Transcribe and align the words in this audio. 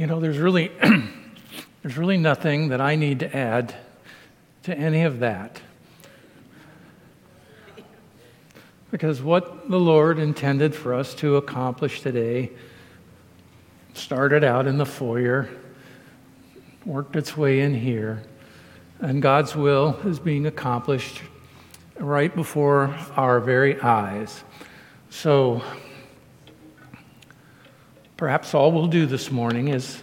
you 0.00 0.06
know, 0.06 0.18
there's 0.18 0.38
really, 0.38 0.68
there's 1.82 1.98
really 1.98 2.16
nothing 2.16 2.68
that 2.68 2.80
I 2.80 2.96
need 2.96 3.20
to 3.20 3.36
add 3.36 3.74
to 4.62 4.74
any 4.74 5.02
of 5.02 5.18
that. 5.18 5.60
Because 8.90 9.20
what 9.20 9.68
the 9.68 9.78
Lord 9.78 10.18
intended 10.18 10.74
for 10.74 10.94
us 10.94 11.12
to 11.16 11.36
accomplish 11.36 12.00
today 12.00 12.50
started 13.92 14.42
out 14.42 14.66
in 14.66 14.78
the 14.78 14.86
foyer, 14.86 15.50
worked 16.86 17.14
its 17.14 17.36
way 17.36 17.60
in 17.60 17.74
here, 17.74 18.22
and 19.00 19.20
God's 19.20 19.54
will 19.54 20.00
is 20.06 20.18
being 20.18 20.46
accomplished 20.46 21.20
right 21.98 22.34
before 22.34 22.96
our 23.16 23.38
very 23.38 23.78
eyes. 23.82 24.44
So, 25.10 25.62
perhaps 28.20 28.52
all 28.52 28.70
we'll 28.70 28.86
do 28.86 29.06
this 29.06 29.30
morning 29.30 29.68
is 29.68 30.02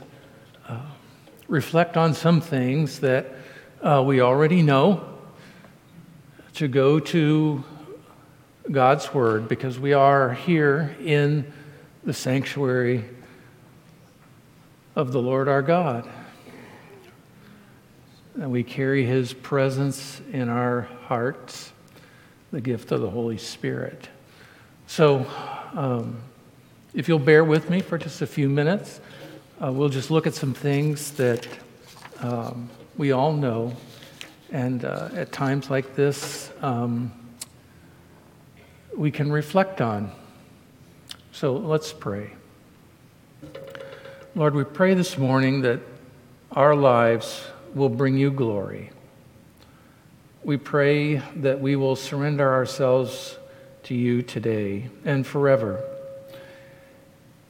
uh, 0.67 0.81
reflect 1.47 1.95
on 1.95 2.15
some 2.15 2.41
things 2.41 3.01
that 3.01 3.31
uh, 3.79 4.03
we 4.03 4.21
already 4.21 4.63
know, 4.63 5.07
to 6.55 6.67
go 6.67 6.99
to 6.99 7.63
God's 8.71 9.13
Word 9.13 9.47
because 9.47 9.77
we 9.77 9.93
are 9.93 10.33
here 10.33 10.95
in 10.99 11.53
the 12.05 12.11
sanctuary 12.11 13.05
of 14.95 15.11
the 15.11 15.21
Lord 15.21 15.47
our 15.47 15.61
God. 15.61 16.09
And 18.33 18.49
we 18.49 18.63
carry 18.63 19.05
His 19.05 19.31
presence 19.31 20.21
in 20.33 20.49
our 20.49 20.89
hearts, 21.05 21.71
the 22.51 22.61
gift 22.61 22.91
of 22.91 22.99
the 22.99 23.11
Holy 23.11 23.37
Spirit. 23.37 24.09
So, 24.87 25.27
um, 25.75 26.17
if 26.97 27.07
you'll 27.07 27.19
bear 27.19 27.43
with 27.43 27.69
me 27.69 27.79
for 27.79 27.99
just 27.99 28.23
a 28.23 28.25
few 28.25 28.49
minutes, 28.49 28.99
uh, 29.63 29.71
we'll 29.71 29.87
just 29.87 30.09
look 30.09 30.25
at 30.25 30.33
some 30.33 30.55
things 30.55 31.11
that 31.11 31.47
um, 32.21 32.71
we 32.97 33.11
all 33.11 33.33
know. 33.33 33.71
And 34.51 34.83
uh, 34.83 35.09
at 35.13 35.31
times 35.31 35.69
like 35.69 35.95
this, 35.95 36.49
um, 36.63 37.11
we 38.95 39.11
can 39.11 39.31
reflect 39.31 39.79
on. 39.79 40.11
So 41.31 41.55
let's 41.55 41.93
pray. 41.93 42.31
Lord, 44.33 44.55
we 44.55 44.63
pray 44.63 44.95
this 44.95 45.19
morning 45.19 45.61
that 45.61 45.81
our 46.51 46.75
lives 46.75 47.45
will 47.75 47.89
bring 47.89 48.17
you 48.17 48.31
glory. 48.31 48.89
We 50.43 50.57
pray 50.57 51.17
that 51.35 51.59
we 51.59 51.75
will 51.75 51.95
surrender 51.95 52.51
ourselves 52.51 53.37
to 53.83 53.93
you 53.93 54.23
today 54.23 54.89
and 55.05 55.27
forever. 55.27 55.79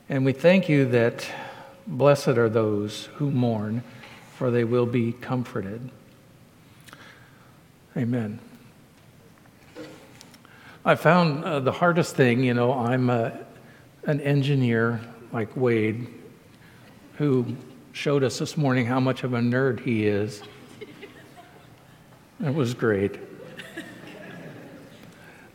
And 0.09 0.23
we 0.23 0.31
thank 0.31 0.69
you 0.69 0.85
that 0.85 1.29
blessed 1.85 2.29
are 2.29 2.47
those 2.47 3.09
who 3.15 3.29
mourn, 3.29 3.83
for 4.37 4.51
they 4.51 4.63
will 4.63 4.85
be 4.85 5.11
comforted. 5.11 5.89
Amen. 7.97 8.39
I 10.85 10.95
found 10.95 11.43
uh, 11.43 11.59
the 11.59 11.73
hardest 11.73 12.15
thing, 12.15 12.41
you 12.41 12.53
know, 12.53 12.71
I'm 12.71 13.09
a, 13.09 13.37
an 14.05 14.21
engineer 14.21 15.01
like 15.33 15.57
Wade, 15.57 16.07
who 17.17 17.45
showed 17.91 18.23
us 18.23 18.39
this 18.39 18.55
morning 18.55 18.85
how 18.85 19.01
much 19.01 19.25
of 19.25 19.33
a 19.33 19.39
nerd 19.39 19.81
he 19.81 20.07
is. 20.07 20.41
It 22.41 22.53
was 22.53 22.73
great. 22.73 23.19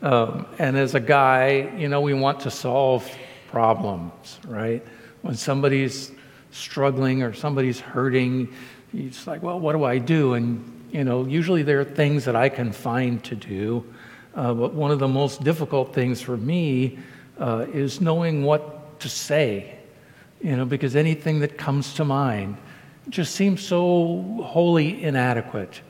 Um, 0.03 0.47
and 0.59 0.77
as 0.77 0.95
a 0.97 1.01
guy, 1.01 1.73
you 1.79 1.89
know, 1.89 2.01
we 2.01 2.13
want 2.13 2.41
to 2.41 2.51
solve 2.51 3.09
problems, 3.53 4.41
right? 4.49 4.83
When 5.21 5.37
somebody's 5.37 6.11
struggling 6.51 7.23
or 7.23 7.35
somebody's 7.35 7.79
hurting, 7.79 8.49
it's 8.95 9.27
like, 9.27 9.43
well, 9.43 9.61
what 9.61 9.75
do 9.75 9.85
I 9.85 9.99
do? 9.99 10.35
And, 10.35 10.89
you 10.91 11.05
know, 11.05 11.27
usually 11.27 11.63
there 11.63 11.79
are 11.81 11.85
things 11.85 12.25
that 12.25 12.35
I 12.35 12.49
can 12.49 12.73
find 12.73 13.23
to 13.25 13.37
do. 13.37 13.85
Uh, 14.35 14.55
but 14.55 14.73
one 14.73 14.91
of 14.91 14.99
the 14.99 15.09
most 15.09 15.45
difficult 15.45 15.95
things 15.95 16.23
for 16.23 16.37
me 16.37 16.99
uh, 17.39 17.67
is 17.73 18.01
knowing 18.01 18.43
what 18.43 18.99
to 19.01 19.09
say, 19.09 19.77
you 20.41 20.57
know, 20.57 20.65
because 20.65 20.97
anything 20.97 21.41
that 21.41 21.59
comes 21.59 21.95
to 21.95 22.05
mind 22.05 22.57
just 23.11 23.35
seems 23.35 23.61
so 23.61 24.41
wholly 24.43 25.03
inadequate. 25.03 25.83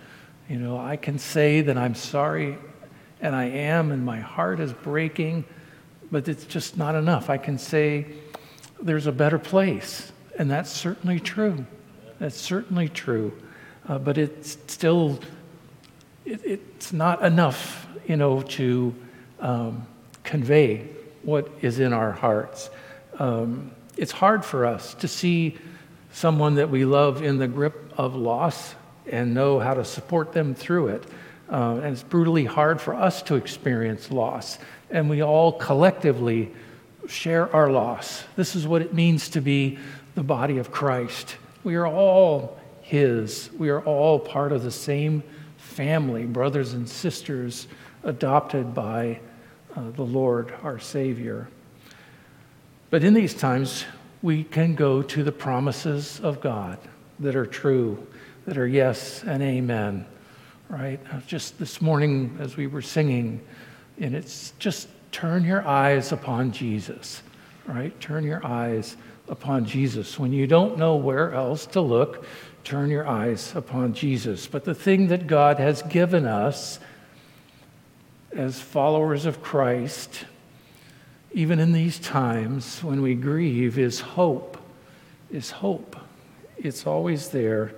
You 0.48 0.58
know, 0.58 0.78
I 0.78 0.96
can 0.96 1.18
say 1.18 1.60
that 1.60 1.78
I'm 1.78 1.94
sorry, 1.94 2.58
and 3.20 3.36
I 3.36 3.44
am, 3.44 3.92
and 3.92 4.04
my 4.04 4.18
heart 4.18 4.58
is 4.58 4.72
breaking, 4.72 5.44
but 6.12 6.28
it's 6.28 6.44
just 6.44 6.76
not 6.76 6.94
enough. 6.94 7.28
I 7.28 7.38
can 7.38 7.58
say 7.58 8.06
there's 8.80 9.08
a 9.08 9.12
better 9.12 9.38
place, 9.38 10.12
and 10.38 10.48
that's 10.48 10.70
certainly 10.70 11.18
true. 11.18 11.66
That's 12.20 12.40
certainly 12.40 12.88
true. 12.88 13.32
Uh, 13.88 13.98
but 13.98 14.18
it's 14.18 14.56
still, 14.68 15.18
it, 16.24 16.40
it's 16.44 16.92
not 16.92 17.24
enough 17.24 17.88
you 18.06 18.16
know, 18.16 18.42
to 18.42 18.94
um, 19.40 19.86
convey 20.22 20.88
what 21.22 21.48
is 21.62 21.78
in 21.78 21.92
our 21.92 22.12
hearts. 22.12 22.70
Um, 23.18 23.70
it's 23.96 24.12
hard 24.12 24.44
for 24.44 24.66
us 24.66 24.94
to 24.94 25.08
see 25.08 25.56
someone 26.12 26.56
that 26.56 26.70
we 26.70 26.84
love 26.84 27.22
in 27.22 27.38
the 27.38 27.48
grip 27.48 27.92
of 27.96 28.14
loss 28.14 28.74
and 29.06 29.34
know 29.34 29.58
how 29.58 29.74
to 29.74 29.84
support 29.84 30.32
them 30.32 30.54
through 30.54 30.88
it. 30.88 31.04
Uh, 31.52 31.80
and 31.82 31.92
it's 31.92 32.02
brutally 32.02 32.46
hard 32.46 32.80
for 32.80 32.94
us 32.94 33.20
to 33.20 33.34
experience 33.34 34.10
loss. 34.10 34.58
And 34.90 35.10
we 35.10 35.22
all 35.22 35.52
collectively 35.52 36.50
share 37.06 37.54
our 37.54 37.70
loss. 37.70 38.24
This 38.36 38.56
is 38.56 38.66
what 38.66 38.80
it 38.80 38.94
means 38.94 39.28
to 39.30 39.42
be 39.42 39.78
the 40.14 40.22
body 40.22 40.56
of 40.56 40.70
Christ. 40.70 41.36
We 41.62 41.74
are 41.74 41.86
all 41.86 42.58
His, 42.80 43.50
we 43.58 43.68
are 43.68 43.82
all 43.82 44.18
part 44.18 44.52
of 44.52 44.62
the 44.62 44.70
same 44.70 45.22
family, 45.58 46.24
brothers 46.24 46.72
and 46.72 46.88
sisters 46.88 47.68
adopted 48.02 48.74
by 48.74 49.20
uh, 49.76 49.90
the 49.90 50.02
Lord, 50.02 50.54
our 50.62 50.78
Savior. 50.78 51.48
But 52.88 53.04
in 53.04 53.12
these 53.12 53.34
times, 53.34 53.84
we 54.22 54.44
can 54.44 54.74
go 54.74 55.02
to 55.02 55.22
the 55.22 55.32
promises 55.32 56.18
of 56.20 56.40
God 56.40 56.78
that 57.20 57.36
are 57.36 57.46
true, 57.46 58.06
that 58.46 58.56
are 58.56 58.66
yes 58.66 59.22
and 59.22 59.42
amen, 59.42 60.06
right? 60.72 60.98
Just 61.26 61.58
this 61.58 61.82
morning, 61.82 62.34
as 62.40 62.56
we 62.56 62.66
were 62.66 62.80
singing, 62.80 63.42
and 64.00 64.14
it's 64.14 64.54
just 64.58 64.88
turn 65.12 65.44
your 65.44 65.66
eyes 65.68 66.12
upon 66.12 66.50
Jesus, 66.50 67.22
right? 67.66 67.98
Turn 68.00 68.24
your 68.24 68.44
eyes 68.44 68.96
upon 69.28 69.66
Jesus. 69.66 70.18
When 70.18 70.32
you 70.32 70.46
don't 70.46 70.78
know 70.78 70.96
where 70.96 71.34
else 71.34 71.66
to 71.66 71.82
look, 71.82 72.24
turn 72.64 72.88
your 72.88 73.06
eyes 73.06 73.54
upon 73.54 73.92
Jesus. 73.92 74.46
But 74.46 74.64
the 74.64 74.74
thing 74.74 75.08
that 75.08 75.26
God 75.26 75.58
has 75.58 75.82
given 75.82 76.24
us 76.24 76.80
as 78.34 78.58
followers 78.58 79.26
of 79.26 79.42
Christ, 79.42 80.24
even 81.32 81.58
in 81.58 81.72
these 81.72 81.98
times 81.98 82.82
when 82.82 83.02
we 83.02 83.14
grieve, 83.14 83.78
is 83.78 84.00
hope. 84.00 84.56
Is 85.30 85.50
hope. 85.50 85.96
It's 86.56 86.86
always 86.86 87.28
there. 87.28 87.74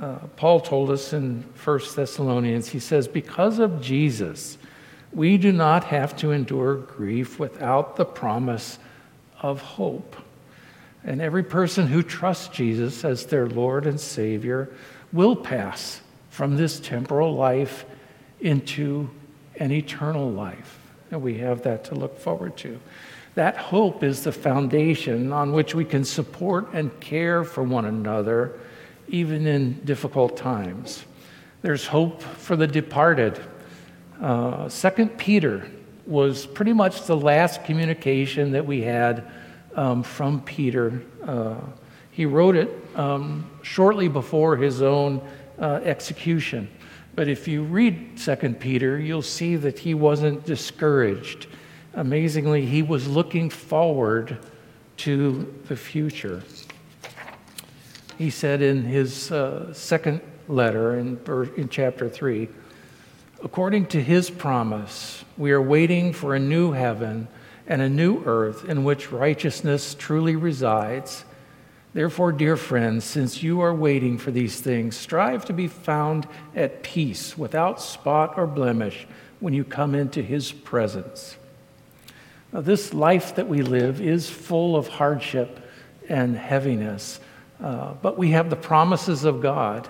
Uh, 0.00 0.18
Paul 0.36 0.60
told 0.60 0.90
us 0.90 1.12
in 1.12 1.44
1 1.64 1.80
Thessalonians, 1.96 2.68
he 2.68 2.78
says, 2.78 3.08
Because 3.08 3.58
of 3.58 3.80
Jesus, 3.80 4.58
we 5.12 5.38
do 5.38 5.50
not 5.52 5.84
have 5.84 6.16
to 6.18 6.30
endure 6.30 6.76
grief 6.76 7.38
without 7.38 7.96
the 7.96 8.04
promise 8.04 8.78
of 9.40 9.60
hope. 9.60 10.16
And 11.04 11.20
every 11.20 11.42
person 11.42 11.86
who 11.86 12.02
trusts 12.02 12.48
Jesus 12.48 13.04
as 13.04 13.26
their 13.26 13.48
Lord 13.48 13.86
and 13.86 14.00
Savior 14.00 14.68
will 15.12 15.36
pass 15.36 16.00
from 16.30 16.56
this 16.56 16.78
temporal 16.78 17.34
life 17.34 17.84
into 18.40 19.10
an 19.56 19.72
eternal 19.72 20.30
life. 20.30 20.78
And 21.10 21.22
we 21.22 21.38
have 21.38 21.62
that 21.62 21.84
to 21.84 21.94
look 21.94 22.18
forward 22.18 22.56
to. 22.58 22.78
That 23.34 23.56
hope 23.56 24.02
is 24.02 24.24
the 24.24 24.32
foundation 24.32 25.32
on 25.32 25.52
which 25.52 25.74
we 25.74 25.84
can 25.84 26.04
support 26.04 26.72
and 26.72 26.98
care 27.00 27.44
for 27.44 27.62
one 27.62 27.84
another, 27.84 28.58
even 29.08 29.46
in 29.46 29.80
difficult 29.84 30.36
times. 30.36 31.04
There's 31.62 31.86
hope 31.86 32.22
for 32.22 32.56
the 32.56 32.66
departed. 32.66 33.40
Uh, 34.20 34.68
Second 34.68 35.18
Peter 35.18 35.68
was 36.06 36.46
pretty 36.46 36.72
much 36.72 37.04
the 37.04 37.16
last 37.16 37.64
communication 37.64 38.52
that 38.52 38.64
we 38.64 38.82
had 38.82 39.30
um, 39.74 40.02
from 40.02 40.40
Peter. 40.42 41.02
Uh, 41.22 41.56
he 42.10 42.26
wrote 42.26 42.56
it 42.56 42.70
um, 42.96 43.48
shortly 43.62 44.08
before 44.08 44.56
his 44.56 44.82
own 44.82 45.20
uh, 45.58 45.80
execution. 45.84 46.68
But 47.14 47.28
if 47.28 47.48
you 47.48 47.64
read 47.64 48.18
Second 48.18 48.60
Peter, 48.60 48.98
you'll 48.98 49.22
see 49.22 49.56
that 49.56 49.78
he 49.78 49.94
wasn't 49.94 50.46
discouraged. 50.46 51.48
Amazingly, 51.94 52.64
he 52.64 52.82
was 52.82 53.08
looking 53.08 53.50
forward 53.50 54.38
to 54.98 55.52
the 55.66 55.76
future. 55.76 56.42
He 58.18 58.30
said 58.30 58.60
in 58.60 58.82
his 58.82 59.32
uh, 59.32 59.72
second 59.72 60.20
letter 60.48 60.98
in, 60.98 61.18
in 61.56 61.68
chapter 61.68 62.08
3 62.08 62.48
according 63.42 63.86
to 63.86 64.02
his 64.02 64.30
promise, 64.30 65.24
we 65.36 65.52
are 65.52 65.62
waiting 65.62 66.12
for 66.12 66.34
a 66.34 66.40
new 66.40 66.72
heaven 66.72 67.28
and 67.66 67.80
a 67.80 67.88
new 67.88 68.22
earth 68.24 68.64
in 68.64 68.84
which 68.84 69.12
righteousness 69.12 69.94
truly 69.94 70.34
resides. 70.34 71.24
Therefore, 71.94 72.32
dear 72.32 72.56
friends, 72.56 73.04
since 73.04 73.42
you 73.42 73.60
are 73.60 73.74
waiting 73.74 74.18
for 74.18 74.30
these 74.30 74.60
things, 74.60 74.96
strive 74.96 75.44
to 75.46 75.52
be 75.52 75.68
found 75.68 76.26
at 76.54 76.82
peace, 76.82 77.36
without 77.36 77.80
spot 77.80 78.34
or 78.36 78.46
blemish, 78.46 79.06
when 79.40 79.54
you 79.54 79.64
come 79.64 79.94
into 79.94 80.22
his 80.22 80.50
presence. 80.50 81.36
Now, 82.52 82.60
this 82.60 82.92
life 82.92 83.34
that 83.36 83.48
we 83.48 83.62
live 83.62 84.00
is 84.00 84.28
full 84.28 84.76
of 84.76 84.88
hardship 84.88 85.60
and 86.08 86.36
heaviness, 86.36 87.20
uh, 87.62 87.94
but 88.02 88.18
we 88.18 88.30
have 88.30 88.50
the 88.50 88.56
promises 88.56 89.24
of 89.24 89.40
God 89.40 89.88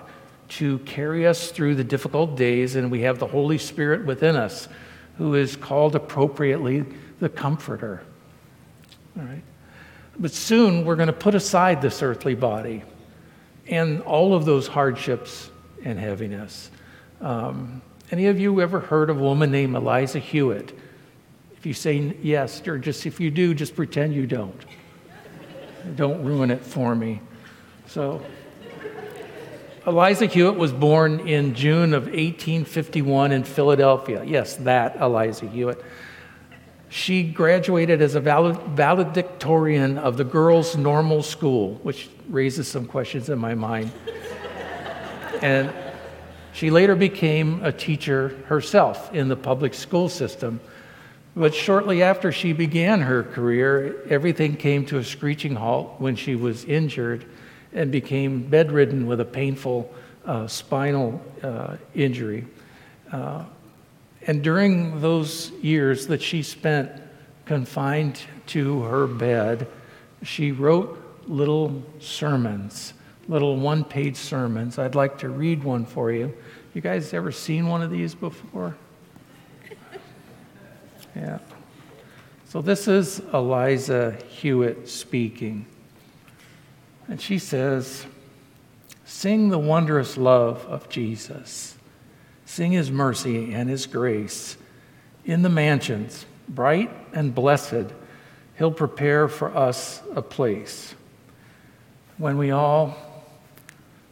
to 0.49 0.79
carry 0.79 1.27
us 1.27 1.51
through 1.51 1.75
the 1.75 1.83
difficult 1.83 2.35
days, 2.35 2.75
and 2.75 2.89
we 2.89 3.01
have 3.01 3.19
the 3.19 3.27
Holy 3.27 3.57
Spirit 3.57 4.05
within 4.05 4.35
us 4.35 4.67
who 5.17 5.35
is 5.35 5.55
called 5.55 5.95
appropriately 5.95 6.85
the 7.19 7.29
Comforter. 7.29 8.01
All 9.17 9.25
right? 9.25 9.43
But 10.17 10.31
soon 10.31 10.85
we're 10.85 10.95
going 10.95 11.07
to 11.07 11.13
put 11.13 11.35
aside 11.35 11.81
this 11.81 12.01
earthly 12.01 12.35
body 12.35 12.83
and 13.67 14.01
all 14.01 14.33
of 14.33 14.45
those 14.45 14.67
hardships 14.67 15.51
and 15.83 15.99
heaviness. 15.99 16.71
Um, 17.21 17.81
any 18.11 18.25
of 18.25 18.39
you 18.39 18.61
ever 18.61 18.79
heard 18.79 19.09
of 19.09 19.19
a 19.19 19.23
woman 19.23 19.51
named 19.51 19.75
Eliza 19.75 20.19
Hewitt? 20.19 20.77
If 21.55 21.65
you 21.65 21.73
say 21.73 22.15
yes, 22.23 22.65
or 22.67 22.77
just 22.79 23.05
if 23.05 23.19
you 23.19 23.29
do, 23.29 23.53
just 23.53 23.75
pretend 23.75 24.13
you 24.15 24.25
don't. 24.25 24.65
don't 25.95 26.23
ruin 26.23 26.49
it 26.49 26.63
for 26.63 26.95
me. 26.95 27.21
So, 27.89 28.21
Eliza 29.87 30.27
Hewitt 30.27 30.57
was 30.57 30.71
born 30.71 31.27
in 31.27 31.55
June 31.55 31.95
of 31.95 32.03
1851 32.03 33.31
in 33.31 33.43
Philadelphia. 33.43 34.23
Yes, 34.23 34.57
that 34.57 34.97
Eliza 34.97 35.47
Hewitt. 35.47 35.83
She 36.89 37.23
graduated 37.23 37.99
as 38.03 38.13
a 38.13 38.19
valedictorian 38.19 39.97
of 39.97 40.17
the 40.17 40.23
girls' 40.23 40.77
normal 40.77 41.23
school, 41.23 41.79
which 41.81 42.09
raises 42.29 42.67
some 42.67 42.85
questions 42.85 43.27
in 43.27 43.39
my 43.39 43.55
mind. 43.55 43.91
and 45.41 45.73
she 46.53 46.69
later 46.69 46.95
became 46.95 47.63
a 47.63 47.71
teacher 47.71 48.37
herself 48.45 49.11
in 49.15 49.29
the 49.29 49.35
public 49.35 49.73
school 49.73 50.09
system. 50.09 50.59
But 51.35 51.55
shortly 51.55 52.03
after 52.03 52.31
she 52.31 52.53
began 52.53 53.01
her 53.01 53.23
career, 53.23 54.03
everything 54.11 54.57
came 54.57 54.85
to 54.87 54.99
a 54.99 55.03
screeching 55.03 55.55
halt 55.55 55.95
when 55.97 56.15
she 56.15 56.35
was 56.35 56.65
injured 56.65 57.25
and 57.73 57.91
became 57.91 58.43
bedridden 58.43 59.07
with 59.07 59.19
a 59.19 59.25
painful 59.25 59.93
uh, 60.25 60.47
spinal 60.47 61.21
uh, 61.43 61.77
injury. 61.95 62.45
Uh, 63.11 63.43
and 64.27 64.43
during 64.43 65.01
those 65.01 65.51
years 65.61 66.07
that 66.07 66.21
she 66.21 66.43
spent 66.43 66.91
confined 67.45 68.21
to 68.47 68.81
her 68.83 69.07
bed, 69.07 69.67
she 70.23 70.51
wrote 70.51 71.01
little 71.27 71.83
sermons, 71.99 72.93
little 73.27 73.55
one 73.55 73.83
page 73.83 74.17
sermons. 74.17 74.77
I'd 74.77 74.95
like 74.95 75.17
to 75.19 75.29
read 75.29 75.63
one 75.63 75.85
for 75.85 76.11
you. 76.11 76.33
You 76.73 76.81
guys 76.81 77.13
ever 77.13 77.31
seen 77.31 77.67
one 77.67 77.81
of 77.81 77.91
these 77.91 78.13
before? 78.13 78.75
Yeah. 81.15 81.39
So 82.45 82.61
this 82.61 82.87
is 82.87 83.21
Eliza 83.33 84.17
Hewitt 84.27 84.87
speaking. 84.87 85.65
And 87.09 87.19
she 87.19 87.39
says, 87.39 88.05
Sing 89.03 89.49
the 89.49 89.57
wondrous 89.57 90.15
love 90.15 90.63
of 90.67 90.87
Jesus. 90.87 91.75
Sing 92.45 92.71
his 92.71 92.91
mercy 92.91 93.51
and 93.53 93.67
his 93.67 93.87
grace. 93.87 94.55
In 95.25 95.41
the 95.41 95.49
mansions, 95.49 96.25
bright 96.47 96.91
and 97.11 97.33
blessed, 97.33 97.91
he'll 98.57 98.71
prepare 98.71 99.27
for 99.27 99.55
us 99.57 100.01
a 100.15 100.21
place. 100.21 100.93
When 102.17 102.37
we 102.37 102.51
all 102.51 102.95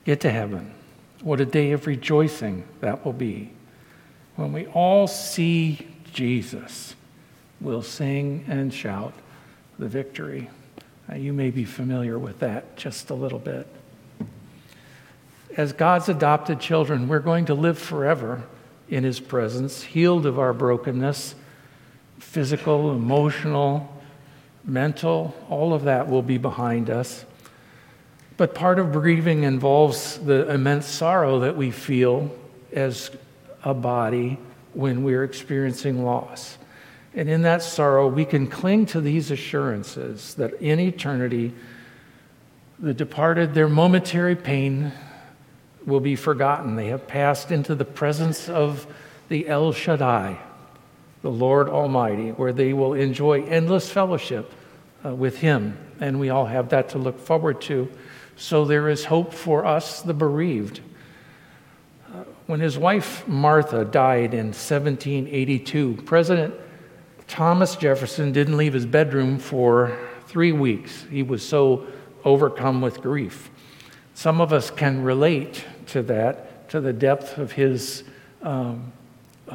get 0.04 0.22
to 0.22 0.32
heaven, 0.32 0.74
what 1.22 1.40
a 1.40 1.46
day 1.46 1.72
of 1.72 1.86
rejoicing 1.86 2.64
that 2.82 3.06
will 3.06 3.14
be. 3.14 3.52
When 4.36 4.54
we 4.54 4.66
all 4.68 5.08
see 5.08 5.88
Jesus, 6.12 6.96
we'll 7.62 7.84
sing 7.84 8.46
and 8.48 8.74
shout 8.74 9.14
the 9.78 9.88
victory. 9.88 10.50
Now, 11.08 11.16
you 11.16 11.34
may 11.34 11.52
be 11.52 11.64
familiar 11.66 12.20
with 12.20 12.40
that 12.40 12.76
just 12.76 13.10
a 13.10 13.14
little 13.14 13.40
bit 13.40 13.68
as 15.58 15.74
God's 15.74 16.08
adopted 16.08 16.60
children, 16.60 17.08
we're 17.08 17.20
going 17.20 17.46
to 17.46 17.56
live 17.56 17.80
forever 17.80 18.44
in 18.88 19.04
His 19.04 19.20
presence, 19.20 19.82
healed 19.82 20.28
of 20.28 20.38
our 20.38 20.54
brokenness, 20.54 21.34
physical, 22.20 22.92
emotional, 22.92 23.92
mental, 24.64 25.36
all 25.50 25.74
of 25.74 25.86
that 25.86 26.08
will 26.08 26.22
be 26.22 26.38
behind 26.38 26.92
us. 26.92 27.26
But 28.38 28.54
part 28.54 28.78
of 28.78 28.92
grieving 28.92 29.44
involves 29.44 30.20
the 30.20 30.48
immense 30.52 30.86
sorrow 30.86 31.40
that 31.40 31.58
we 31.58 31.72
feel 31.72 32.32
as 32.72 33.10
a 33.64 33.74
body 33.74 34.38
when 34.74 35.04
we're 35.04 35.24
experiencing 35.24 36.06
loss. 36.06 36.60
And 37.18 37.28
in 37.28 37.42
that 37.42 37.64
sorrow, 37.64 38.08
we 38.08 38.26
can 38.26 38.46
cling 38.46 38.86
to 38.88 39.02
these 39.02 39.32
assurances 39.32 40.36
that 40.36 40.54
in 40.62 40.80
eternity, 40.80 41.52
the 42.78 42.94
departed, 42.94 43.56
their 43.56 43.68
momentary 43.68 44.36
pain 44.36 44.92
will 45.84 46.00
be 46.00 46.16
forgotten. 46.16 46.76
They 46.76 46.90
have 46.90 47.08
passed 47.08 47.52
into 47.52 47.74
the 47.74 47.86
presence 47.86 48.48
of 48.48 48.86
the 49.30 49.48
El 49.48 49.72
Shaddai, 49.72 50.38
the 51.24 51.32
Lord 51.32 51.70
Almighty, 51.70 52.30
where 52.30 52.54
they 52.54 52.72
will 52.72 52.94
enjoy 52.94 53.44
endless 53.46 53.90
fellowship 53.90 54.54
uh, 55.04 55.16
with 55.16 55.40
Him. 55.40 55.76
And 56.00 56.20
we 56.20 56.30
all 56.30 56.46
have 56.46 56.70
that 56.70 56.90
to 56.90 57.00
look 57.00 57.20
forward 57.20 57.62
to. 57.62 57.90
So 58.36 58.64
there 58.64 58.90
is 58.90 59.06
hope 59.06 59.34
for 59.34 59.66
us, 59.66 60.04
the 60.04 60.14
bereaved. 60.14 60.82
Uh, 62.14 62.26
when 62.46 62.60
his 62.60 62.78
wife 62.78 63.28
Martha 63.28 63.84
died 63.86 64.36
in 64.36 64.50
1782, 64.50 66.04
President 66.06 66.54
Thomas 67.28 67.76
Jefferson 67.76 68.32
didn't 68.32 68.58
leave 68.58 68.74
his 68.74 68.86
bedroom 68.86 69.38
for 69.38 69.98
three 70.28 70.52
weeks. 70.52 71.06
He 71.10 71.24
was 71.24 71.46
so 71.46 71.86
overcome 72.24 72.82
with 72.82 73.02
grief. 73.02 73.50
Some 74.14 74.42
of 74.42 74.54
us 74.54 74.72
can 74.72 75.04
relate 75.04 75.64
to 75.88 76.02
that, 76.04 76.70
to 76.70 76.82
the 76.82 76.94
depth 76.94 77.38
of 77.38 77.52
his 77.52 78.04
um, 78.42 78.92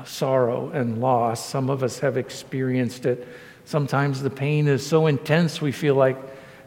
sorrow 0.04 0.70
and 0.70 1.00
loss. 1.00 1.44
Some 1.44 1.70
of 1.70 1.82
us 1.82 1.98
have 2.00 2.16
experienced 2.16 3.06
it. 3.06 3.26
Sometimes 3.64 4.22
the 4.22 4.30
pain 4.30 4.68
is 4.68 4.86
so 4.86 5.06
intense 5.06 5.60
we 5.60 5.72
feel 5.72 5.94
like 5.94 6.16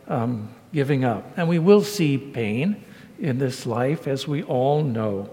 um, 0.07 0.49
giving 0.73 1.03
up. 1.03 1.37
And 1.37 1.47
we 1.47 1.59
will 1.59 1.81
see 1.81 2.17
pain 2.17 2.83
in 3.19 3.37
this 3.37 3.65
life, 3.65 4.07
as 4.07 4.27
we 4.27 4.43
all 4.43 4.83
know. 4.83 5.29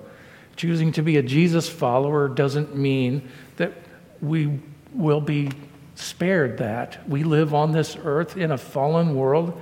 Choosing 0.56 0.92
to 0.92 1.02
be 1.02 1.16
a 1.16 1.22
Jesus 1.22 1.68
follower 1.68 2.28
doesn't 2.28 2.76
mean 2.76 3.28
that 3.56 3.72
we 4.20 4.60
will 4.94 5.20
be 5.20 5.50
spared 5.94 6.58
that. 6.58 7.08
We 7.08 7.24
live 7.24 7.54
on 7.54 7.72
this 7.72 7.96
earth 8.02 8.36
in 8.36 8.50
a 8.50 8.58
fallen 8.58 9.14
world 9.14 9.60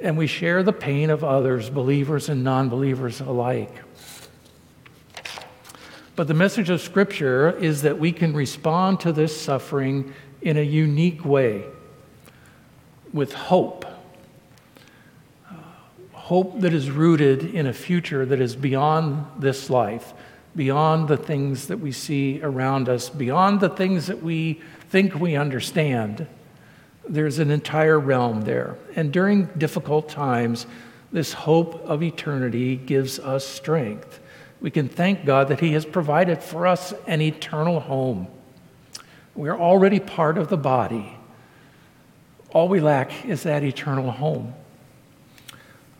and 0.00 0.16
we 0.16 0.26
share 0.26 0.62
the 0.62 0.72
pain 0.72 1.10
of 1.10 1.24
others, 1.24 1.70
believers 1.70 2.28
and 2.28 2.44
non 2.44 2.68
believers 2.68 3.20
alike. 3.20 3.72
But 6.14 6.28
the 6.28 6.34
message 6.34 6.70
of 6.70 6.80
Scripture 6.80 7.50
is 7.50 7.82
that 7.82 7.98
we 7.98 8.12
can 8.12 8.34
respond 8.34 9.00
to 9.00 9.12
this 9.12 9.38
suffering 9.38 10.14
in 10.40 10.56
a 10.56 10.62
unique 10.62 11.24
way 11.24 11.64
with 13.12 13.32
hope. 13.32 13.84
Hope 16.12 16.60
that 16.60 16.72
is 16.72 16.90
rooted 16.90 17.54
in 17.54 17.66
a 17.66 17.72
future 17.72 18.26
that 18.26 18.40
is 18.40 18.56
beyond 18.56 19.26
this 19.38 19.70
life, 19.70 20.12
beyond 20.56 21.06
the 21.06 21.16
things 21.16 21.68
that 21.68 21.78
we 21.78 21.92
see 21.92 22.40
around 22.42 22.88
us, 22.88 23.10
beyond 23.10 23.60
the 23.60 23.68
things 23.68 24.06
that 24.06 24.22
we 24.22 24.60
think 24.88 25.14
we 25.14 25.36
understand. 25.36 26.26
There's 27.08 27.38
an 27.38 27.50
entire 27.50 28.00
realm 28.00 28.42
there. 28.42 28.76
And 28.96 29.12
during 29.12 29.46
difficult 29.58 30.08
times, 30.08 30.66
this 31.12 31.34
hope 31.34 31.74
of 31.84 32.02
eternity 32.02 32.76
gives 32.76 33.18
us 33.18 33.46
strength. 33.46 34.18
We 34.60 34.70
can 34.70 34.88
thank 34.88 35.24
God 35.24 35.48
that 35.48 35.60
He 35.60 35.72
has 35.74 35.84
provided 35.84 36.42
for 36.42 36.66
us 36.66 36.94
an 37.06 37.20
eternal 37.20 37.80
home. 37.80 38.26
We're 39.34 39.58
already 39.58 40.00
part 40.00 40.38
of 40.38 40.48
the 40.48 40.56
body. 40.56 41.16
All 42.50 42.68
we 42.68 42.80
lack 42.80 43.26
is 43.26 43.42
that 43.42 43.62
eternal 43.62 44.10
home. 44.10 44.54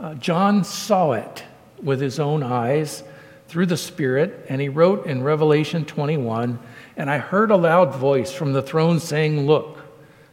Uh, 0.01 0.15
John 0.15 0.65
saw 0.65 1.13
it 1.13 1.45
with 1.83 2.01
his 2.01 2.19
own 2.19 2.43
eyes 2.43 3.03
through 3.49 3.67
the 3.67 3.77
Spirit, 3.77 4.47
and 4.49 4.61
he 4.61 4.69
wrote 4.69 5.07
in 5.07 5.23
Revelation 5.23 5.85
21 5.85 6.59
And 6.97 7.11
I 7.11 7.19
heard 7.19 7.51
a 7.51 7.57
loud 7.57 7.95
voice 7.95 8.33
from 8.33 8.53
the 8.53 8.63
throne 8.63 9.01
saying, 9.01 9.47
Look, 9.47 9.79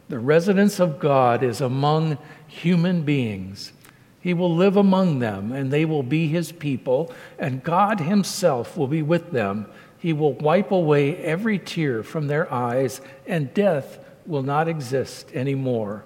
the 0.08 0.18
residence 0.18 0.80
of 0.80 0.98
God 0.98 1.42
is 1.42 1.60
among 1.60 2.18
human 2.46 3.02
beings. 3.02 3.72
He 4.20 4.34
will 4.34 4.54
live 4.54 4.76
among 4.76 5.18
them, 5.18 5.52
and 5.52 5.70
they 5.70 5.84
will 5.84 6.02
be 6.02 6.28
his 6.28 6.50
people, 6.50 7.12
and 7.38 7.62
God 7.62 8.00
himself 8.00 8.76
will 8.76 8.86
be 8.86 9.02
with 9.02 9.32
them. 9.32 9.66
He 9.98 10.12
will 10.12 10.32
wipe 10.32 10.70
away 10.70 11.16
every 11.18 11.58
tear 11.58 12.02
from 12.02 12.26
their 12.26 12.50
eyes, 12.52 13.00
and 13.26 13.52
death 13.54 13.98
will 14.26 14.42
not 14.42 14.68
exist 14.68 15.30
anymore. 15.32 16.04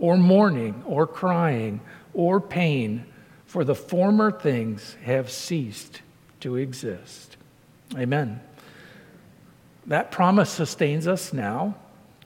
or 0.00 0.16
mourning, 0.16 0.80
or 0.86 1.08
crying, 1.08 1.80
or 2.14 2.40
pain, 2.40 3.04
for 3.44 3.64
the 3.64 3.74
former 3.74 4.30
things 4.30 4.96
have 5.02 5.28
ceased 5.28 6.02
to 6.40 6.56
exist. 6.56 7.36
Amen. 7.96 8.40
That 9.86 10.10
promise 10.10 10.50
sustains 10.50 11.06
us 11.06 11.32
now. 11.32 11.76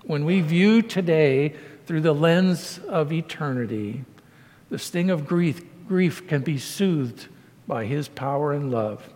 When 0.05 0.25
we 0.25 0.41
view 0.41 0.83
today 0.83 1.55
through 1.87 2.01
the 2.01 2.15
lens 2.15 2.81
of 2.89 3.13
eternity, 3.13 4.05
the 4.69 4.79
sting 4.79 5.11
of 5.11 5.27
grief, 5.27 5.63
grief 5.87 6.27
can 6.27 6.43
be 6.43 6.59
soothed 6.59 7.29
by 7.67 7.85
His 7.85 8.09
power 8.09 8.53
and 8.53 8.71
love. 8.71 9.09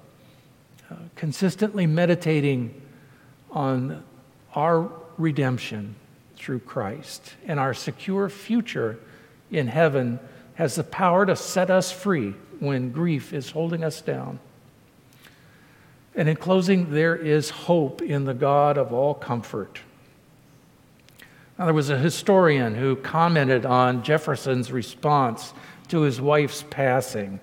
Uh, 0.88 0.94
consistently 1.16 1.86
meditating 1.86 2.80
on 3.50 4.04
our 4.54 4.90
redemption 5.18 5.96
through 6.36 6.60
Christ 6.60 7.34
and 7.46 7.58
our 7.58 7.74
secure 7.74 8.28
future 8.28 8.98
in 9.50 9.66
heaven 9.66 10.20
has 10.54 10.76
the 10.76 10.84
power 10.84 11.26
to 11.26 11.34
set 11.34 11.70
us 11.70 11.90
free 11.90 12.34
when 12.60 12.92
grief 12.92 13.32
is 13.32 13.50
holding 13.50 13.82
us 13.82 14.00
down. 14.00 14.38
And 16.16 16.30
in 16.30 16.36
closing, 16.36 16.90
there 16.90 17.14
is 17.14 17.50
hope 17.50 18.00
in 18.00 18.24
the 18.24 18.34
God 18.34 18.78
of 18.78 18.92
all 18.92 19.14
comfort. 19.14 19.80
Now, 21.58 21.66
there 21.66 21.74
was 21.74 21.90
a 21.90 21.98
historian 21.98 22.74
who 22.74 22.96
commented 22.96 23.64
on 23.66 24.02
Jefferson's 24.02 24.72
response 24.72 25.52
to 25.88 26.00
his 26.00 26.20
wife's 26.20 26.64
passing. 26.68 27.38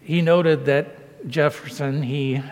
He 0.00 0.20
noted 0.20 0.66
that 0.66 1.28
Jefferson, 1.28 2.02
he 2.02 2.42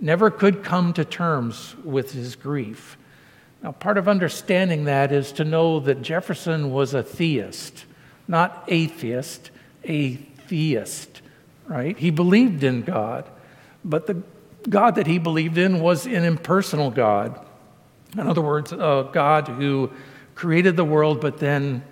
never 0.00 0.30
could 0.30 0.62
come 0.62 0.92
to 0.94 1.04
terms 1.04 1.74
with 1.84 2.12
his 2.12 2.36
grief. 2.36 2.96
Now, 3.62 3.72
part 3.72 3.98
of 3.98 4.08
understanding 4.08 4.84
that 4.84 5.12
is 5.12 5.32
to 5.32 5.44
know 5.44 5.80
that 5.80 6.02
Jefferson 6.02 6.70
was 6.70 6.94
a 6.94 7.02
theist, 7.02 7.84
not 8.26 8.64
atheist, 8.68 9.50
a 9.84 10.14
theist, 10.14 11.20
right? 11.66 11.96
He 11.98 12.10
believed 12.10 12.64
in 12.64 12.82
God, 12.82 13.28
but 13.84 14.06
the 14.06 14.22
God 14.68 14.96
that 14.96 15.06
he 15.06 15.18
believed 15.18 15.58
in 15.58 15.80
was 15.80 16.06
an 16.06 16.24
impersonal 16.24 16.90
God. 16.90 17.44
In 18.16 18.26
other 18.26 18.42
words, 18.42 18.72
a 18.72 19.08
God 19.12 19.48
who 19.48 19.90
created 20.34 20.76
the 20.76 20.84
world 20.84 21.20
but 21.20 21.38
then 21.38 21.82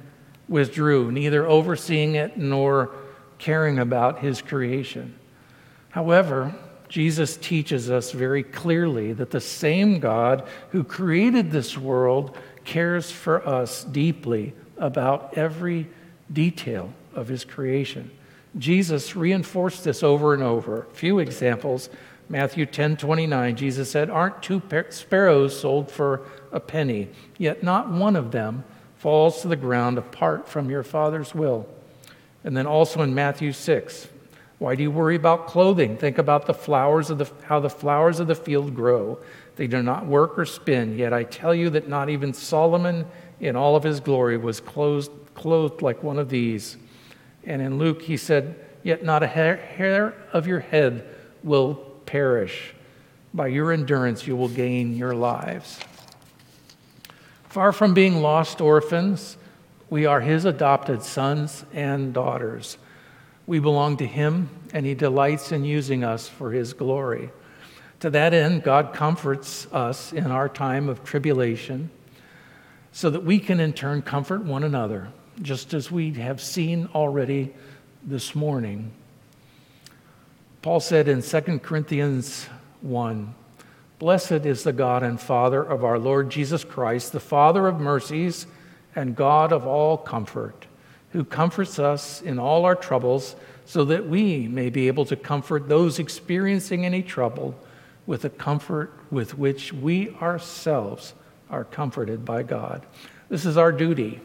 withdrew, 0.49 1.13
neither 1.13 1.47
overseeing 1.47 2.15
it 2.15 2.37
nor 2.37 2.91
caring 3.39 3.79
about 3.79 4.19
his 4.19 4.43
creation. 4.43 5.19
However, 5.91 6.55
Jesus 6.89 7.37
teaches 7.37 7.91
us 7.91 8.13
very 8.13 8.43
clearly 8.43 9.13
that 9.13 9.31
the 9.31 9.41
same 9.41 10.01
God 10.01 10.47
who 10.71 10.83
created 10.83 11.51
this 11.51 11.77
world 11.77 12.37
cares 12.65 13.11
for 13.11 13.47
us 13.47 13.85
deeply 13.85 14.55
about 14.79 15.37
every 15.37 15.89
detail 16.33 16.93
of 17.15 17.29
his 17.29 17.45
creation. 17.45 18.11
Jesus 18.57 19.15
reinforced 19.15 19.85
this 19.85 20.03
over 20.03 20.35
and 20.35 20.43
over. 20.43 20.83
A 20.83 20.95
few 20.95 21.19
examples 21.19 21.91
Matthew 22.29 22.67
10 22.67 22.97
29, 22.99 23.57
Jesus 23.57 23.91
said, 23.91 24.11
Aren't 24.11 24.43
two 24.43 24.63
sparrows 24.91 25.59
sold 25.59 25.91
for 25.91 26.27
a 26.53 26.61
penny? 26.61 27.09
Yet 27.39 27.63
not 27.63 27.91
one 27.91 28.17
of 28.17 28.33
them 28.33 28.65
falls 28.97 29.43
to 29.43 29.49
the 29.49 29.57
ground 29.57 29.97
apart 29.97 30.49
from 30.49 30.69
your 30.69 30.83
Father's 30.83 31.35
will. 31.35 31.67
And 32.45 32.57
then 32.57 32.67
also 32.67 33.03
in 33.03 33.15
Matthew 33.15 33.53
6, 33.53 34.09
why 34.59 34.75
do 34.75 34.83
you 34.83 34.91
worry 34.91 35.15
about 35.15 35.47
clothing? 35.47 35.97
Think 35.97 36.19
about 36.19 36.47
the 36.47 36.55
flowers 36.55 37.11
of 37.11 37.19
the, 37.19 37.31
how 37.45 37.61
the 37.61 37.71
flowers 37.71 38.19
of 38.19 38.27
the 38.27 38.35
field 38.35 38.75
grow. 38.75 39.19
They 39.57 39.69
do 39.69 39.83
not 39.83 40.07
work 40.07 40.39
or 40.39 40.45
spin, 40.45 40.99
yet 40.99 41.13
I 41.13 41.23
tell 41.23 41.55
you 41.55 41.71
that 41.71 41.89
not 41.89 42.09
even 42.09 42.35
Solomon 42.35 43.07
in 43.41 43.55
all 43.55 43.77
of 43.77 43.85
his 43.85 44.01
glory 44.01 44.37
was 44.37 44.61
clothed, 44.61 45.11
clothed 45.35 45.81
like 45.81 46.03
one 46.03 46.19
of 46.19 46.29
these. 46.29 46.77
And 47.45 47.63
in 47.63 47.79
Luke, 47.79 48.03
he 48.03 48.17
said, 48.17 48.57
Yet 48.83 49.05
not 49.05 49.23
a 49.23 49.27
hair, 49.29 49.57
hair 49.57 50.15
of 50.33 50.47
your 50.47 50.61
head 50.61 51.05
will 51.45 51.88
perish. 52.09 52.75
By 53.35 53.49
your 53.49 53.71
endurance, 53.71 54.27
you 54.27 54.35
will 54.35 54.49
gain 54.49 54.97
your 54.97 55.15
lives. 55.15 55.79
Far 57.51 57.71
from 57.73 57.93
being 57.93 58.23
lost 58.23 58.63
orphans, 58.63 59.37
we 59.91 60.07
are 60.07 60.21
his 60.21 60.47
adopted 60.47 61.03
sons 61.03 61.67
and 61.75 62.15
daughters. 62.15 62.79
We 63.47 63.59
belong 63.59 63.99
to 63.99 64.07
him, 64.07 64.49
and 64.73 64.87
he 64.87 64.95
delights 64.95 65.53
in 65.53 65.65
using 65.65 66.03
us 66.03 66.29
for 66.29 66.51
his 66.51 66.73
glory. 66.73 67.31
To 68.01 68.11
that 68.11 68.33
end, 68.33 68.63
God 68.63 68.95
comforts 68.95 69.67
us 69.73 70.13
in 70.13 70.31
our 70.31 70.49
time 70.49 70.89
of 70.89 71.05
tribulation 71.05 71.91
so 72.93 73.11
that 73.11 73.25
we 73.25 73.39
can 73.39 73.61
in 73.61 73.75
turn 73.75 74.01
comfort 74.01 74.45
one 74.45 74.65
another, 74.65 75.09
just 75.43 75.75
as 75.75 75.91
we 75.91 76.15
have 76.15 76.41
seen 76.41 76.89
already 76.95 77.55
this 78.03 78.35
morning. 78.35 78.93
Paul 80.61 80.81
said 80.81 81.07
in 81.07 81.23
2 81.23 81.61
Corinthians 81.61 82.49
1 82.81 83.35
Blessed 84.01 84.45
is 84.45 84.65
the 84.65 84.73
God 84.73 85.05
and 85.05 85.21
Father 85.21 85.63
of 85.63 85.85
our 85.85 86.01
Lord 86.01 86.31
Jesus 86.31 86.65
Christ, 86.65 87.13
the 87.13 87.21
Father 87.21 87.69
of 87.69 87.79
mercies 87.79 88.47
and 88.95 89.15
God 89.15 89.53
of 89.53 89.67
all 89.67 89.97
comfort, 89.97 90.67
who 91.13 91.25
comforts 91.25 91.79
us 91.79 92.21
in 92.21 92.41
all 92.41 92.65
our 92.65 92.75
troubles, 92.75 93.37
so 93.65 93.85
that 93.85 94.09
we 94.09 94.49
may 94.49 94.69
be 94.69 94.89
able 94.89 95.05
to 95.05 95.17
comfort 95.17 95.69
those 95.69 96.01
experiencing 96.01 96.85
any 96.85 97.03
trouble 97.03 97.57
with 98.07 98.23
the 98.23 98.31
comfort 98.31 98.93
with 99.11 99.39
which 99.39 99.73
we 99.73 100.11
ourselves 100.17 101.15
are 101.51 101.65
comforted 101.65 102.25
by 102.25 102.43
God. 102.43 102.85
This 103.29 103.45
is 103.45 103.57
our 103.57 103.71
duty 103.71 104.21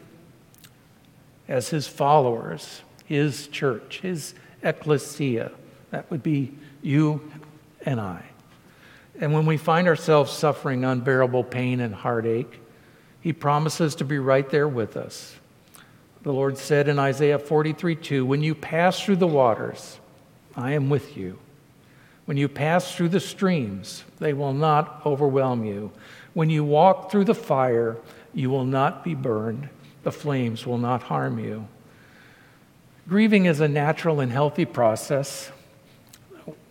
as 1.46 1.68
His 1.68 1.86
followers, 1.86 2.82
His 3.04 3.46
church, 3.46 4.00
His 4.00 4.34
ecclesia 4.62 5.52
that 5.94 6.10
would 6.10 6.22
be 6.22 6.52
you 6.82 7.20
and 7.86 8.00
I. 8.00 8.24
And 9.20 9.32
when 9.32 9.46
we 9.46 9.56
find 9.56 9.86
ourselves 9.86 10.32
suffering 10.32 10.84
unbearable 10.84 11.44
pain 11.44 11.80
and 11.80 11.94
heartache, 11.94 12.60
He 13.20 13.32
promises 13.32 13.94
to 13.96 14.04
be 14.04 14.18
right 14.18 14.48
there 14.50 14.66
with 14.66 14.96
us. 14.96 15.36
The 16.24 16.32
Lord 16.32 16.58
said 16.58 16.88
in 16.88 16.98
Isaiah 16.98 17.38
43 17.38 17.94
2, 17.94 18.26
When 18.26 18.42
you 18.42 18.54
pass 18.54 19.00
through 19.00 19.16
the 19.16 19.26
waters, 19.26 20.00
I 20.56 20.72
am 20.72 20.90
with 20.90 21.16
you. 21.16 21.38
When 22.24 22.36
you 22.36 22.48
pass 22.48 22.94
through 22.94 23.10
the 23.10 23.20
streams, 23.20 24.02
they 24.18 24.32
will 24.32 24.54
not 24.54 25.02
overwhelm 25.06 25.64
you. 25.64 25.92
When 26.32 26.50
you 26.50 26.64
walk 26.64 27.10
through 27.10 27.26
the 27.26 27.34
fire, 27.34 27.98
you 28.32 28.50
will 28.50 28.64
not 28.64 29.04
be 29.04 29.14
burned. 29.14 29.68
The 30.02 30.10
flames 30.10 30.66
will 30.66 30.78
not 30.78 31.04
harm 31.04 31.38
you. 31.38 31.68
Grieving 33.06 33.44
is 33.44 33.60
a 33.60 33.68
natural 33.68 34.20
and 34.20 34.32
healthy 34.32 34.64
process 34.64 35.52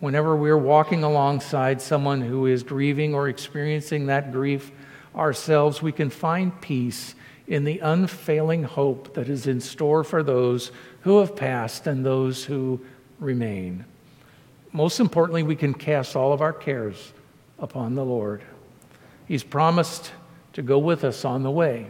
whenever 0.00 0.36
we're 0.36 0.58
walking 0.58 1.02
alongside 1.02 1.80
someone 1.80 2.20
who 2.20 2.46
is 2.46 2.62
grieving 2.62 3.14
or 3.14 3.28
experiencing 3.28 4.06
that 4.06 4.32
grief 4.32 4.70
ourselves, 5.14 5.82
we 5.82 5.92
can 5.92 6.10
find 6.10 6.60
peace 6.60 7.14
in 7.46 7.64
the 7.64 7.78
unfailing 7.80 8.62
hope 8.62 9.14
that 9.14 9.28
is 9.28 9.46
in 9.46 9.60
store 9.60 10.02
for 10.04 10.22
those 10.22 10.72
who 11.02 11.18
have 11.18 11.36
passed 11.36 11.86
and 11.86 12.04
those 12.04 12.44
who 12.44 12.80
remain. 13.18 13.84
Most 14.72 14.98
importantly, 14.98 15.42
we 15.42 15.56
can 15.56 15.74
cast 15.74 16.16
all 16.16 16.32
of 16.32 16.40
our 16.40 16.52
cares 16.52 17.12
upon 17.58 17.94
the 17.94 18.04
Lord. 18.04 18.42
He's 19.26 19.44
promised 19.44 20.10
to 20.54 20.62
go 20.62 20.78
with 20.78 21.04
us 21.04 21.24
on 21.24 21.42
the 21.42 21.50
way. 21.50 21.86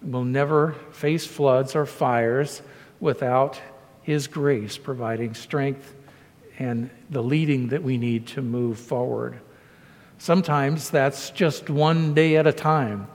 We'll 0.00 0.24
never 0.24 0.72
face 0.92 1.26
floods 1.26 1.76
or 1.76 1.86
fires 1.86 2.62
without 3.00 3.60
His 4.02 4.26
grace 4.26 4.78
providing 4.78 5.34
strength 5.34 5.94
and 6.62 6.90
the 7.10 7.22
leading 7.22 7.68
that 7.68 7.82
we 7.82 7.98
need 7.98 8.26
to 8.28 8.40
move 8.40 8.78
forward. 8.78 9.40
Sometimes 10.18 10.90
that's 10.90 11.30
just 11.30 11.68
one 11.68 12.14
day 12.14 12.36
at 12.36 12.46
a 12.46 12.52
time. 12.52 13.08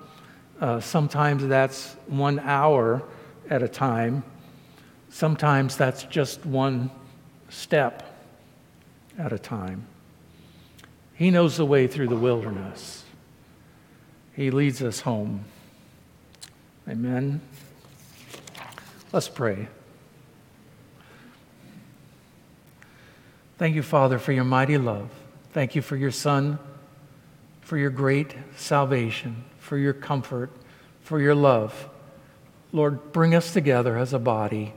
Uh, 0.60 0.82
sometimes 0.82 1.48
that's 1.48 1.96
one 2.08 2.40
hour 2.40 3.02
at 3.50 3.64
a 3.64 3.68
time. 3.70 4.24
Sometimes 5.10 5.78
that's 5.78 6.04
just 6.04 6.46
one 6.46 6.92
step 7.48 8.20
at 9.18 9.32
a 9.32 9.40
time. 9.40 9.88
He 11.14 11.32
knows 11.32 11.56
the 11.56 11.66
way 11.66 11.88
through 11.88 12.10
the 12.10 12.18
wilderness. 12.18 13.06
He 14.36 14.52
leads 14.52 14.84
us 14.84 15.00
home. 15.00 15.46
Amen. 16.90 17.40
Let's 19.14 19.30
pray. 19.30 19.70
Thank 23.58 23.76
you, 23.76 23.84
Father, 23.84 24.20
for 24.20 24.32
your 24.32 24.44
mighty 24.44 24.78
love. 24.78 25.10
Thank 25.52 25.76
you 25.76 25.82
for 25.82 25.96
your 25.96 26.12
Son, 26.12 26.60
for 27.62 27.78
your 27.78 27.90
great 27.90 28.36
salvation, 28.56 29.44
for 29.60 29.78
your 29.78 29.94
comfort, 29.94 30.52
for 31.02 31.20
your 31.20 31.36
love. 31.36 31.90
Lord, 32.72 33.12
bring 33.12 33.34
us 33.34 33.54
together 33.54 33.98
as 33.98 34.14
a 34.14 34.20
body. 34.20 34.74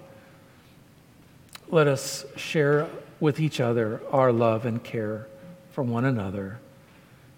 Let 1.68 1.87
us 1.87 2.25
share 2.37 2.88
with 3.20 3.38
each 3.38 3.60
other 3.60 4.00
our 4.10 4.32
love 4.32 4.64
and 4.64 4.82
care 4.82 5.26
for 5.72 5.82
one 5.82 6.04
another. 6.04 6.58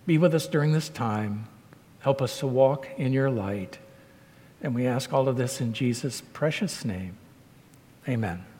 Be 0.07 0.19
with 0.19 0.35
us 0.35 0.47
during 0.47 0.73
this 0.73 0.89
time. 0.89 1.49
Help 2.01 2.23
us 2.23 2.39
to 2.39 2.47
walk 2.47 2.89
in 2.97 3.13
your 3.13 3.31
light. 3.31 3.79
And 4.63 4.75
we 4.75 4.87
ask 4.87 5.13
all 5.13 5.29
of 5.29 5.37
this 5.37 5.61
in 5.61 5.73
Jesus' 5.73 6.23
precious 6.33 6.85
name. 6.85 7.17
Amen. 8.09 8.52